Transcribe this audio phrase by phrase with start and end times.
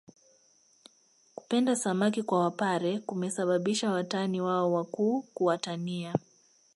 [1.35, 6.15] Kupenda samaki kwa wapare kumesababisha watani wao wakuu kuwatania